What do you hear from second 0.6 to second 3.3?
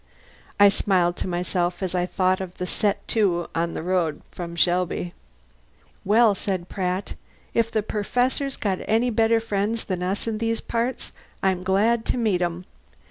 smiled to myself as I thought of the set